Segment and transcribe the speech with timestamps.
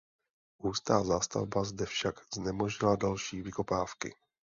[0.57, 4.15] Hustá zástavba zde však znemožnila další vykopávky.